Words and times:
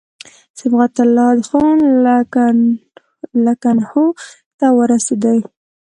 صبغت 0.59 0.95
الله 1.05 1.35
خان 1.49 1.77
لکنهو 3.45 4.03
ته 4.57 4.67
ورسېدی. 4.77 5.39